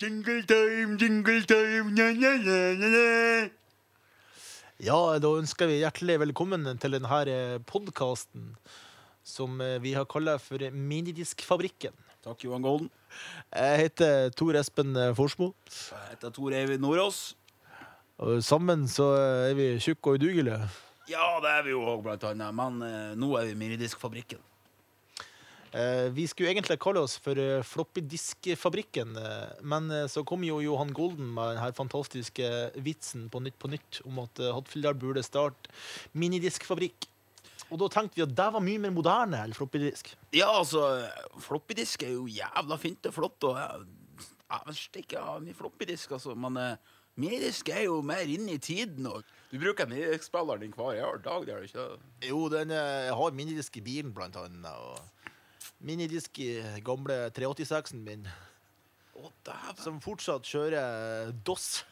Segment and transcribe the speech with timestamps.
[0.00, 3.48] Jingle time, jingle time, nye, nye, nye, na, na.
[4.80, 8.46] Ja, da ønsker vi hjertelig velkommen til denne podkasten
[9.20, 11.92] som eh, vi har kalla for Minidiskfabrikken.
[12.24, 12.88] Takk, Johan Golden.
[13.52, 15.52] Jeg heter Tor Espen eh, Forsmo.
[15.68, 17.36] Jeg heter Tor Eivind Nordås.
[18.24, 19.12] Og sammen så
[19.50, 20.62] er vi tjukke og udugelige.
[21.12, 22.56] Ja, det er vi jo òg, blant annet.
[22.56, 24.40] Men eh, nå er vi Minidiskfabrikken.
[25.72, 30.56] Eh, Vi skulle egentlig kalle oss for eh, Floppydiskfabrikken, eh, men eh, så kom jo
[30.64, 32.48] Johan Golden med denne fantastiske
[32.82, 35.70] vitsen på Nytt på Nytt om at eh, Hattfjelldal burde starte
[36.18, 37.06] minidiskfabrikk.
[37.70, 40.10] Og da tenkte vi at det var mye mer moderne enn floppydisk.
[40.34, 40.88] Ja, altså,
[41.44, 46.34] floppydisk er jo jævla fint og flott, og jeg, jeg stikker av mye floppydisk, altså.
[46.34, 49.06] Men eh, minidisk er jo mer inne i tiden.
[49.06, 51.86] Og du bruker minidiskspilleren din hver dag, det er du ikke?
[52.26, 54.66] Jo, den, jeg har minidisk i bilen, blant annet.
[54.74, 54.98] Og
[55.80, 56.50] minidisk i
[56.84, 58.26] gamle 386-en min,
[59.16, 59.78] Å, dæven.
[59.80, 61.84] som fortsatt kjører DOS.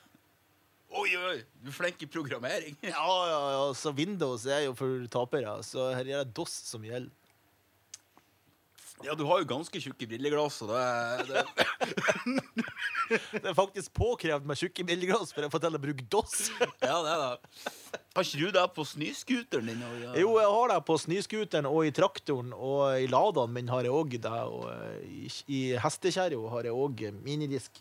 [0.89, 2.77] Oi, oi, du er flink i programmering.
[2.89, 6.85] Ja, ja, ja, så Windows er jo for tapere, så her er det DOS som
[6.85, 7.13] gjelder.
[9.07, 11.45] Ja, du har jo ganske tjukke brilleglass, og det, det
[13.45, 16.49] Det er faktisk påkrevd med tjukke bildeglass for å få til å bruke DOS.
[16.83, 17.37] Ja, det er det.
[18.19, 19.83] Har ikke du det på snøscooteren din?
[20.03, 20.13] Ja.
[20.19, 23.95] Jo, jeg har det på snøscooteren og i traktoren, og i Ladaen min har jeg
[23.95, 24.33] òg det.
[24.51, 27.79] Og eh, i, i hestekjerra har jeg òg minidisk.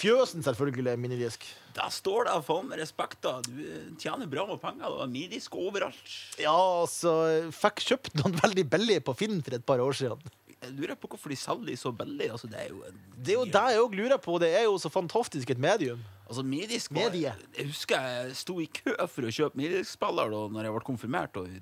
[0.00, 1.46] Fjøsen selvfølgelig er minidisk.
[1.76, 3.36] Da står det faen med respekt, da.
[3.46, 4.98] Du eh, tjener bra med penger.
[4.98, 5.06] da.
[5.06, 6.16] Minidisk overalt.
[6.42, 7.14] Ja, altså
[7.54, 10.34] Fikk kjøpt noen veldig billig på Finn for et par år siden.
[10.62, 12.28] Jeg lurer på hvorfor de selger de så billig.
[12.30, 14.38] Altså, det er jo en Det er jo det jeg òg lurer på.
[14.38, 16.02] Det er jo så fantastisk et medium.
[16.28, 17.34] Altså, midisk var, Medie.
[17.58, 21.34] Jeg husker jeg sto i kø for å kjøpe midisk-spiller da når jeg ble konfirmert
[21.34, 21.60] da, i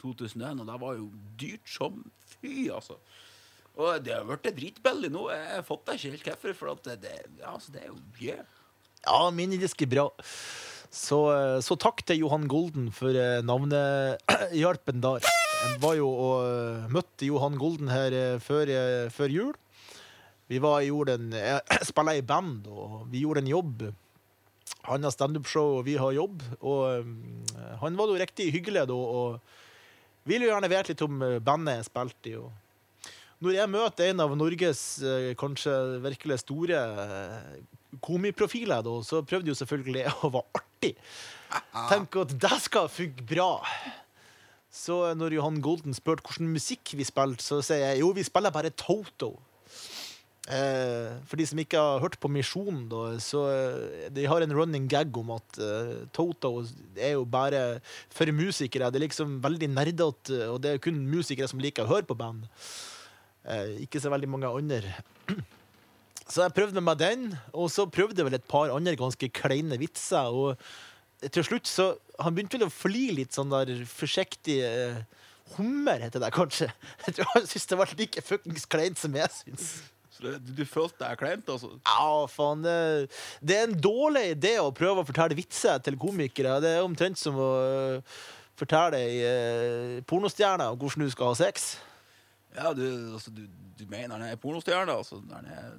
[0.00, 1.08] 2001, og det var jo
[1.40, 1.98] dyrt som
[2.36, 2.96] fy, altså.
[3.76, 5.26] Og det har blitt dritbillig nå.
[5.34, 7.12] Jeg fatter ikke helt hvorfor, for det,
[7.44, 8.38] altså, det er jo mye.
[9.06, 10.06] Ja, minidisk er bra.
[10.96, 15.26] Så, eh, så takk til Johan Golden for eh, navnehjelpen der.
[15.56, 19.54] Jeg var jo og eh, møtte Johan Golden her eh, før, eh, før jul.
[20.50, 23.86] Vi var, gjorde en, jeg spilte i band, og vi gjorde en jobb.
[24.86, 26.44] Han har standup-show, og vi har jobb.
[26.60, 27.08] Og
[27.80, 31.88] han var jo riktig hyggelig da, og ville jo gjerne vite litt om bandet jeg
[31.88, 32.36] spilte i.
[33.42, 34.82] når jeg møter en av Norges
[35.38, 35.74] kanskje
[36.04, 36.80] virkelig store
[38.02, 40.94] komiprofiler, da, så prøvde jo selvfølgelig jeg å være artig.
[41.90, 43.50] Tenk at det skal funke bra.
[44.72, 48.54] Så når Johan Golden spurte hvilken musikk vi spilte, så sier jeg jo, vi spiller
[48.54, 49.34] bare Toto.
[50.46, 54.54] Eh, for de som ikke har hørt på Misjonen, da, så eh, de har en
[54.54, 56.60] running gag om at eh, Toto
[56.94, 57.80] er jo bare
[58.14, 58.92] for musikere.
[58.94, 62.18] Det er liksom veldig nerdete, og det er kun musikere som liker å høre på
[62.18, 62.46] band.
[63.46, 64.94] Eh, ikke så veldig mange andre.
[66.26, 67.20] Så jeg prøvde med den,
[67.54, 70.26] og så prøvde jeg vel et par andre ganske kleine vitser.
[70.34, 70.58] Og
[71.24, 75.02] til slutt så Han begynte vel å fly litt sånn der forsiktig eh,
[75.56, 76.70] hummer, heter det kanskje.
[77.06, 79.66] Jeg tror han syntes det var like fuckings kleint som jeg syns.
[80.16, 81.74] Så det, du, følte deg kleint, altså?
[81.84, 82.62] Ja, faen.
[82.64, 82.76] Det,
[83.44, 86.56] det er en dårlig idé å prøve å fortelle vitser til komikere.
[86.64, 88.22] Det er omtrent som å uh,
[88.56, 91.74] fortelle ei uh, pornostjerne hvordan du skal ha sex.
[92.56, 92.86] Ja, du,
[93.18, 93.44] altså, du,
[93.76, 95.20] du mener han er pornostjerne, altså?
[95.34, 95.76] Han er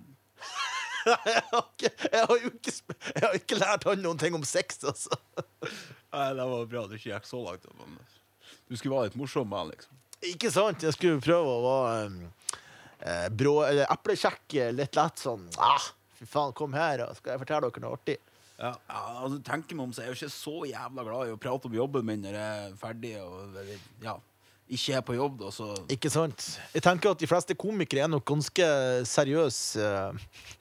[1.07, 2.73] jeg, har ikke, jeg, har ikke,
[3.16, 5.18] jeg har ikke lært han noen ting om sex, altså.
[6.13, 7.68] Nei, det var bra du ikke gikk så langt.
[7.79, 7.97] Men
[8.68, 10.00] du skulle være litt morsom med han, liksom.
[10.34, 10.84] Ikke sant?
[10.84, 12.22] Jeg skulle prøve å være um,
[13.00, 17.35] eh, brå, eller eplekjekk, eh, litt lett sånn ah, Fy faen, kom her, og skal
[17.35, 18.17] jeg fortelle dere noe artig.
[18.57, 21.41] Ja, ja altså, tenker meg om, så er jo ikke så jævla glad i å
[21.41, 23.59] prate om jobben min når jeg er ferdig og
[24.01, 24.16] ja,
[24.67, 25.38] ikke er på jobb.
[25.40, 26.47] Da, så Ikke sant?
[26.73, 28.69] Jeg tenker at de fleste komikere er nok ganske
[29.07, 29.85] seriøse.
[29.85, 30.56] eh,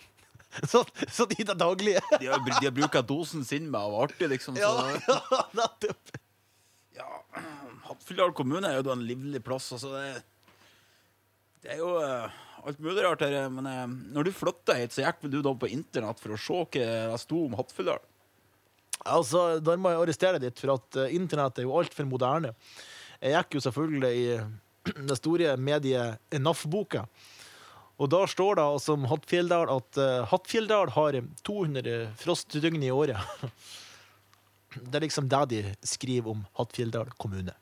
[0.72, 4.06] Så, så de der daglige de har, de har brukt dosen sin med å være
[4.08, 4.56] artig, liksom.
[4.56, 4.96] Så, Ja,
[5.30, 6.16] ja, nettopp.
[6.96, 7.10] ja,
[7.86, 9.68] Hattfjelldal kommune er jo en livlig plass.
[9.76, 10.24] Altså, det,
[11.62, 13.36] det er jo eh, alt mulig rart her.
[13.52, 13.86] Men eh,
[14.16, 17.22] når du flytta hit, så gikk du da på internett for å se hva det
[17.22, 18.02] sto om Hattfjelldal?
[19.06, 22.54] Altså, Da må jeg arrestere litt, for at eh, internett er jo altfor moderne.
[23.20, 24.26] Jeg gikk jo selvfølgelig i
[25.10, 27.06] det store mediet NAF-boka.
[27.97, 33.21] Og da står det altså om Hattfjelldal at uh, Hattfjelldal har 200 frostdøgn i året.
[34.77, 37.54] Det er liksom det de skriver om Hattfjelldal kommune.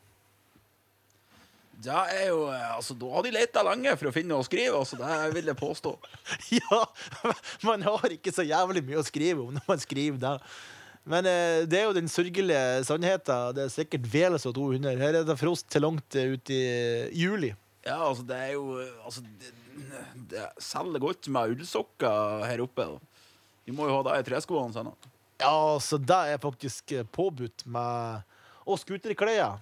[1.85, 4.47] Det er jo, eh, altså, Da har de leita lenge for å finne noe å
[4.47, 5.93] skrive, altså, det vil jeg påstå.
[6.59, 6.81] Ja,
[7.69, 10.35] man har ikke så jævlig mye å skrive om når man skriver det.
[11.05, 13.53] Men eh, det er jo den sørgelige sannheten.
[13.57, 14.97] Det er sikkert vel så 200.
[15.03, 16.63] Her er det frost til langt eh, ut i
[17.13, 17.53] juli.
[17.85, 19.51] Ja, altså, det er jo altså, det,
[20.31, 22.87] det selger godt med ullsokker her oppe.
[22.95, 23.27] Da.
[23.67, 24.93] De må jo ha det i treskoene sine.
[25.43, 25.53] Ja,
[25.83, 28.23] så det er faktisk eh, påbudt med
[28.65, 29.59] Og scooterklær.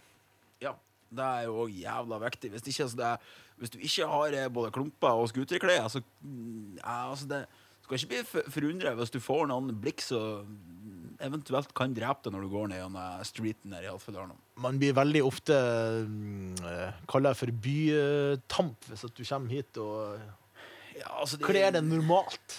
[0.62, 0.74] Ja,
[1.10, 2.52] det er jo òg jævla viktig.
[2.52, 6.02] Hvis, ikke, altså det er, hvis du ikke har eh, både klumper og scooterklær, så
[6.22, 7.40] mm, ja, altså det
[7.82, 10.46] skal ikke bli for- forundret hvis du får noen blikk som
[11.24, 14.36] eventuelt kan drepe deg når du går ned gjennom streeten her i Alfedalen.
[14.62, 20.18] Man blir veldig ofte uh, kalla for bytamp hvis at du kommer hit og
[20.98, 22.58] Ja, altså de, kler deg normalt.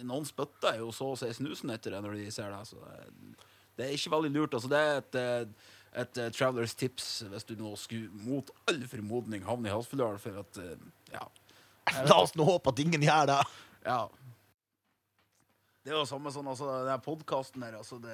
[0.00, 2.64] Noen spytter jo så å si snusen etter det når de ser deg.
[2.70, 3.44] Så det,
[3.76, 4.56] det er ikke veldig lurt.
[4.56, 5.68] Altså, det er et, et,
[6.04, 10.40] et, eh, travelers tips hvis du nå skulle mot all formodning havne i Halsfjordal for
[10.44, 11.26] at eh, Ja.
[12.06, 13.38] La oss nå håpe at ingen gjør det.
[13.88, 14.02] ja.
[15.80, 18.12] Det er jo samme sånn, altså, den podkasten her, altså det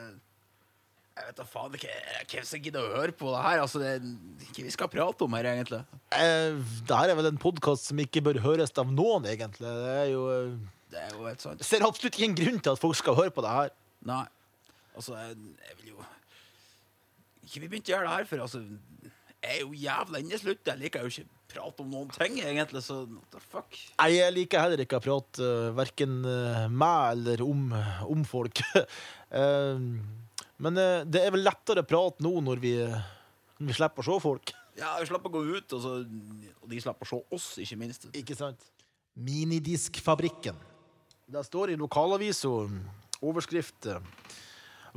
[1.16, 1.94] Jeg vet da faen ikke
[2.30, 3.60] hvem som gidder å høre på det her.
[3.64, 4.08] Altså, det er
[4.46, 5.80] ikke vi skal prate om her, egentlig.
[6.12, 9.64] Eh, det her er vel en podkast som ikke bør høres av noen, egentlig.
[9.64, 10.50] Det er jo eh,
[10.92, 11.62] Det er jo helt sant.
[11.64, 13.72] Jeg ser absolutt ingen grunn til at folk skal høre på det her.
[14.06, 14.26] Nei.
[14.92, 16.04] Altså, jeg, jeg vil jo
[17.48, 18.62] Ikke vi begynte å gjøre det her, for altså
[19.44, 20.62] Jeg er jo jævla inneslutt.
[20.66, 23.80] Jeg liker jo ikke prate om noen ting, egentlig, så what the fuck.
[24.00, 27.68] Nei, Jeg liker heller ikke å prate uh, verken med eller om,
[28.10, 28.62] om folk.
[28.74, 29.76] uh,
[30.64, 34.08] men uh, det er vel lettere å prate nå når vi, når vi slipper å
[34.10, 34.54] se folk.
[34.76, 35.92] Ja, vi slipper å gå ut, og, så,
[36.60, 38.02] og de slipper å se oss, ikke minst.
[38.12, 38.66] Ikke sant?
[39.16, 40.58] Minidiskfabrikken.
[41.32, 42.50] Det står i lokalavisa
[43.24, 44.02] overskrift eh,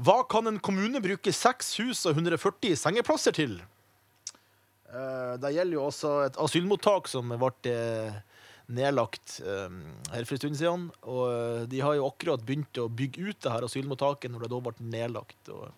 [0.04, 3.56] Hva kan en kommune bruke seks hus og 140 sengeplasser til?
[4.90, 8.16] Eh, Det gjelder jo også et asylmottak som ble eh,
[8.70, 9.76] nedlagt eh,
[10.14, 10.88] her for en stund siden.
[11.10, 14.64] Og de har jo akkurat begynt å bygge ut det her asylmottaket når det da
[14.70, 15.54] ble nedlagt.
[15.54, 15.70] Og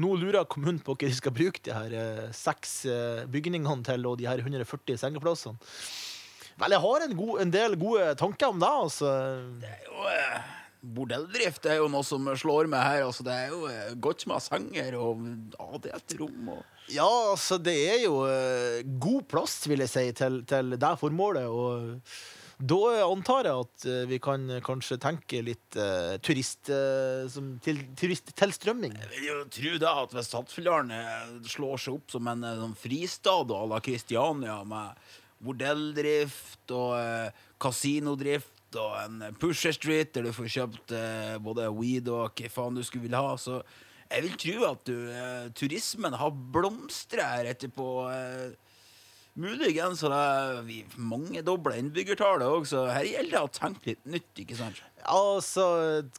[0.00, 2.84] nå lurer kommunen på hva de skal bruke de her seks
[3.32, 5.58] bygningene til og de her 140 sengeplassene.
[6.60, 9.12] Vel, jeg har en, god, en del gode tanker om det, altså.
[9.62, 10.08] Det er jo
[10.80, 13.02] Bordelldrift er jo noe som slår meg her.
[13.04, 13.66] Altså, det er jo
[14.00, 15.26] godt med senger og
[15.76, 16.52] adelt rom.
[16.54, 20.92] Og Ja, altså, det er jo eh, god plass, vil jeg si, til, til det
[21.00, 21.46] formålet.
[21.46, 22.00] Og
[22.60, 27.80] da antar jeg at eh, vi kan kanskje tenke litt eh, turist, eh, som til,
[27.96, 28.98] turisttilstrømming.
[29.00, 32.58] jeg vil jo tro da at hvis Hattfjelldalen eh, slår seg opp som en eh,
[32.60, 34.98] sånn fristad à la Kristiania, med
[35.40, 41.70] bordelldrift og eh, kasinodrift og en eh, Pusher Street der du får kjøpt eh, både
[41.72, 43.62] weed og hva faen du skulle vil ha, så
[44.10, 47.86] jeg vil tro at du, eh, turismen har blomstra her etterpå.
[48.10, 48.58] Eh,
[49.40, 54.40] Muligens har det vi mangedobla innbyggertallet òg, så her gjelder det å tenke litt nytt,
[54.42, 54.80] ikke sant?
[55.06, 55.64] Altså,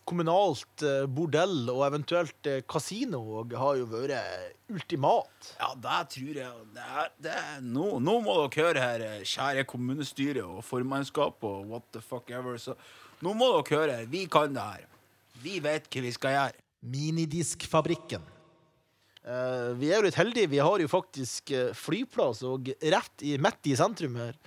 [0.08, 3.20] kommunalt eh, bordell og eventuelt kasino
[3.52, 5.52] har jo vært ultimat.
[5.60, 6.66] Ja, det tror jeg.
[6.74, 11.68] Det er, det er, nå, nå må dere høre her, kjære kommunestyre og formannskap og
[11.68, 12.56] what the fuck ever.
[12.64, 12.80] Så
[13.22, 14.00] nå må dere høre.
[14.00, 14.10] her.
[14.16, 14.88] Vi kan det her.
[15.44, 16.61] Vi vet hva vi skal gjøre.
[16.82, 18.24] Minidiskfabrikken.
[19.22, 20.50] Eh, vi er jo litt heldige.
[20.50, 24.38] Vi har jo faktisk eh, flyplass og rett i, midt i sentrum her.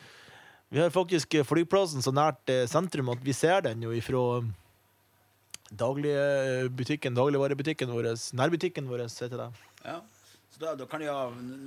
[0.74, 4.24] Vi har faktisk eh, flyplassen så nært sentrum at vi ser den jo ifra
[5.74, 9.48] dagligbutikken, dagligvarebutikken vår, nærbutikken vår, heter det.
[9.84, 10.00] Ja.
[10.54, 11.24] Så da, da kan de ha,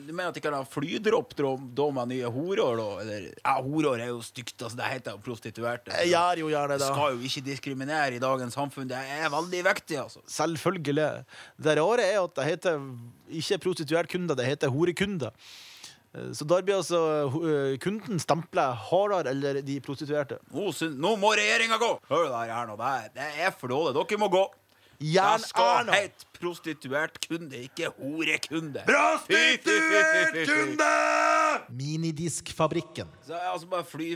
[0.08, 1.34] Du mener at de kan ha flydropp
[1.76, 2.86] da med nye horår, da?
[3.04, 4.56] Eller, ja, horår er jo stygt.
[4.64, 5.92] Altså, det heter jo prostituerte.
[6.00, 6.88] Jeg gjør jo gjerne det.
[6.88, 8.88] Skal jo ikke diskriminere i dagens samfunn.
[8.88, 10.24] Det er veldig viktig, altså.
[10.32, 11.10] Selvfølgelig.
[11.68, 12.86] Det rare er at det heter
[13.42, 15.36] ikke prostituertkunder, det heter horekunder.
[16.16, 20.40] Eh, Så da blir altså eh, kunden stempla hardere eller de prostituerte.
[20.56, 21.92] Nå, nå må regjeringa gå!
[22.08, 22.80] Hør der her nå.
[23.20, 23.98] Det er for dårlig.
[24.00, 24.46] Dere må gå.
[25.00, 25.92] Jern Det skal Erna!
[25.94, 28.82] hete prostituert kunde, ikke horekunde.
[28.88, 30.94] Prostituertkunde!
[31.80, 33.08] Minidiskfabrikken.
[33.26, 34.10] Så jeg altså bare fly,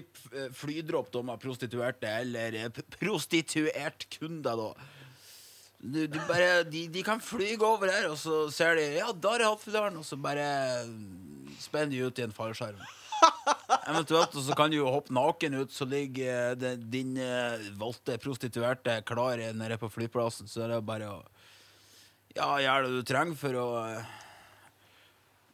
[0.58, 4.72] flydropp da med prostituerte, eller eh, prostituert kunde, da.
[5.82, 9.42] Du, du bare, de, de kan flyge over her, og så ser de Ja, der
[9.42, 10.46] er Hattfjelldalen, og så bare
[10.86, 12.78] mm, spenner de ut i en fallskjerm.
[13.90, 18.18] Eventuelt så kan du jo hoppe naken ut, så ligger eh, det- din eh, valgte
[18.22, 20.48] prostituerte klar nede på flyplassen.
[20.48, 21.22] Så er det bare å
[22.36, 24.12] ja, gjøre det du trenger for å eh,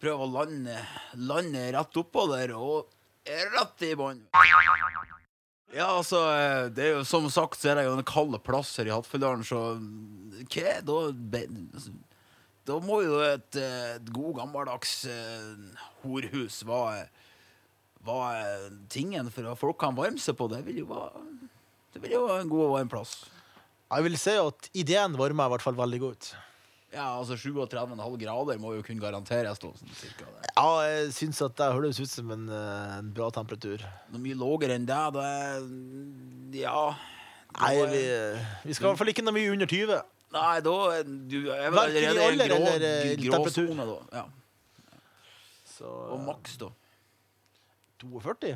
[0.03, 0.75] prøve å lande,
[1.15, 2.91] lande rett oppå der og
[3.25, 4.19] rett i bånn.
[5.75, 6.19] Ja, altså,
[6.71, 9.43] det er jo som sagt så er det jo en kald plass her i Hattfjelldalen,
[9.47, 11.95] så mm, hva er da altså,
[12.67, 14.93] Da må jo et, et god gammeldags
[16.03, 17.07] horhus være
[18.07, 20.47] være tingen for at folk kan varme seg på.
[20.51, 21.23] Det vil jo være
[21.93, 23.15] Det vil jo være en god og varm plass.
[23.87, 26.33] Jeg vil si at ideen varmer i hvert fall veldig godt.
[26.93, 29.59] Ja, altså 37,5 grader må jo kunne garanteres.
[29.59, 30.51] Sånn cirka det.
[30.55, 33.83] Ja, jeg syns at det høres ut som en, eh, en bra temperatur.
[34.13, 35.01] Noe mye lavere enn det,
[36.53, 36.95] det Ja.
[37.57, 38.01] Nei, vi,
[38.67, 40.01] vi skal i hvert fall ikke noe mye under 20.
[40.35, 40.73] Nei, da
[41.03, 43.97] du jeg i allerede i en grå, eh, grå sone, da.
[44.19, 44.25] Ja.
[45.77, 46.71] Så Og maks, da.
[48.01, 48.55] 42?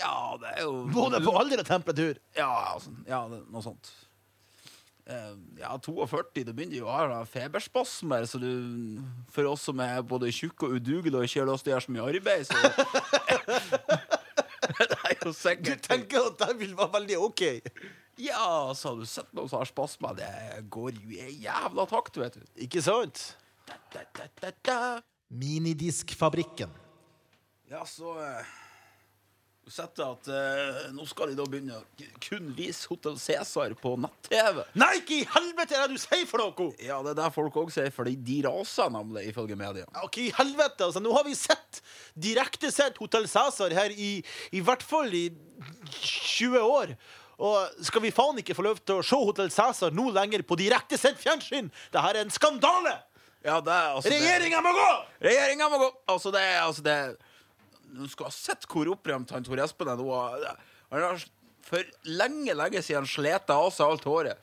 [0.00, 2.18] Ja, det er jo Både på alder og temperatur.
[2.36, 3.92] Ja, altså, ja det, noe sånt.
[5.04, 9.02] Uh, ja, 42, det begynner jo å ha feberspasmer, så du
[9.34, 11.84] For oss som er både tjukke og udugelige og ikke har lyst til å gjøre
[11.84, 12.54] så mye arbeid, så
[14.64, 17.44] Det er jo sikkert Du tenker at det vil være veldig OK?
[18.16, 20.16] Ja, så har du sett noen som har spasmer.
[20.16, 22.44] Det går jo i jævla takt, vet du.
[22.64, 23.26] Ikke sant?
[23.66, 24.78] Da, da, da, da, da.
[25.34, 26.72] Minidiskfabrikken.
[27.70, 28.44] Ja, så eh,
[29.64, 33.72] Du setter at eh, nå skal de da begynne å k- kun vise Hotell Cæsar
[33.80, 34.60] på nett-TV.
[34.76, 36.66] Nei, ikke i helvete er det du sier for noe!
[36.84, 39.86] Ja, det er det folk òg sier, fordi de raser nemlig, ifølge media.
[40.04, 41.00] Ok, i helvete, altså.
[41.00, 41.80] Nå har vi sett
[42.20, 44.12] direktesett Hotell Cæsar her i,
[44.52, 45.24] i hvert fall i
[45.96, 46.92] 20 år.
[47.40, 50.60] Og skal vi faen ikke få lov til å se Hotell Cæsar nå lenger på
[50.60, 51.72] direktesett fjernsyn?
[51.90, 52.98] Det her er en skandale!
[53.44, 54.90] Ja, det er altså det- Regjeringa må gå!
[55.24, 55.88] Regjeringa må gå!
[56.12, 56.98] Altså, det er altså det
[57.94, 60.08] Du skal ha sett hvor opprømt han Tor Espen er nå.
[60.92, 61.24] Han har
[61.64, 64.40] for lenge, lenge siden slet av seg alt håret.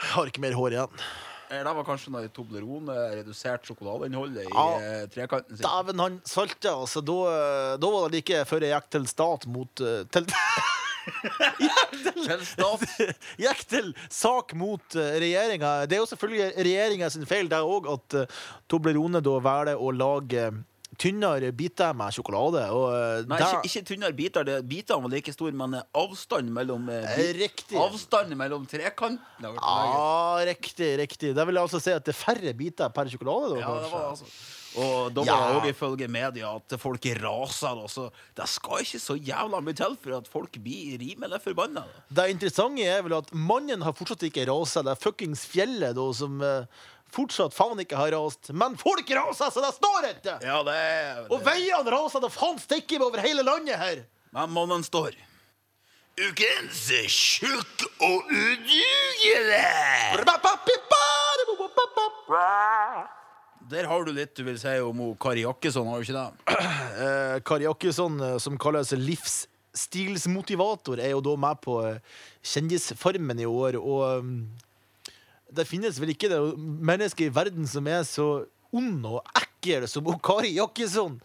[0.00, 1.02] Jeg har ikke mer hår igjen.
[1.50, 4.66] Eh, Det var kanskje når Toblerone reduserte sjokoladeinnholdet i Ja.
[4.80, 5.66] eh, trekanten sin.
[5.66, 7.02] Dæven, han salta, altså.
[7.04, 9.74] Da, eh, da var det like før jeg gikk til stat mot
[10.14, 10.26] til,
[12.20, 12.82] Til stat.
[13.44, 15.86] Gikk til sak mot uh, regjeringa.
[15.90, 18.40] Det er jo selvfølgelig regjeringa sin feil, det òg at uh,
[18.70, 20.44] Toblerone da velger å lage
[20.98, 22.64] tynnere biter med sjokolade.
[22.74, 24.44] Og, eh, Nei, der- ikke, ikke tynnere biter.
[24.44, 27.76] Det- Bitene var like store, men eh, avstanden mellom eh, Riktig.
[27.78, 31.34] Avstanden mellom trekantene Ja, riktig, riktig.
[31.34, 33.54] Det vil altså si at det er færre biter per sjokolade.
[33.54, 34.24] Da, Ja, det var altså
[34.76, 35.60] Og da var Ja.
[35.60, 37.74] det òg ifølge media at folk raser.
[37.82, 38.10] Også.
[38.36, 41.82] det skal ikke så jævla mye til for at folk blir rimelig forbanna.
[42.12, 44.82] Det interessante er vel at mannen har fortsatt ikke rasa.
[44.82, 46.38] Det er fuckings fjellet da, som
[47.14, 48.50] fortsatt faen ikke har rast.
[48.52, 50.34] Men folk raser, så det står ikke!
[50.46, 53.96] Ja, det er Og veiene raser, det faen stikker over hele landet her!
[54.34, 55.12] Men mannen står.
[56.20, 59.32] Ukens tjukk og udugelig!
[63.70, 66.30] Der har du litt du vil si om hun Kari Jakkesson, har du ikke det?
[67.00, 72.00] Eh, Kari Jakkesson, eh, som kalles livsstilsmotivator, er jo da med på eh,
[72.44, 73.78] Kjendisfarmen i år.
[73.80, 74.48] Og mm,
[75.56, 78.28] det finnes vel ikke det mennesket i verden som er så
[78.76, 81.18] ond og ekkel som Kari Jakkesson.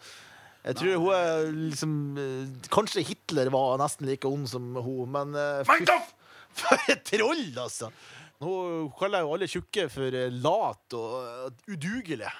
[0.66, 5.36] Jeg tror hun er liksom eh, Kanskje Hitler var nesten like ond som hun, men
[5.38, 5.76] eh,
[6.56, 7.90] For et troll, altså!
[8.40, 8.50] Nå
[8.98, 12.32] kaller jeg jo alle tjukke for eh, lat og udugelige.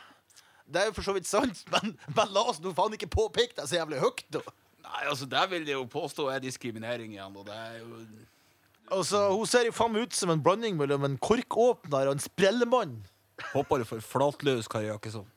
[0.67, 3.57] Det er jo for så vidt sant, men, men la oss nå faen ikke påpeke
[3.61, 4.43] deg så jævlig høyt, da.
[4.87, 8.03] Nei, altså, det vil jeg jo påstå er diskriminering igjen, og det er jo
[8.91, 12.23] Altså, Hun ser jo faen meg ut som en blanding mellom en korkåpner og en
[12.23, 13.01] sprellemann.
[13.53, 15.31] Håper du får flatløs Kari sånn.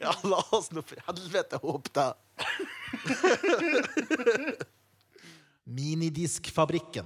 [0.00, 2.14] Ja, la oss nå for helvete håpe det.
[5.68, 7.04] Minidiskfabrikken.